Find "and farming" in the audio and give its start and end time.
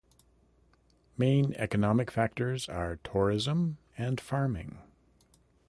3.95-4.79